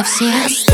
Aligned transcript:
of 0.00 0.06
siesta. 0.08 0.69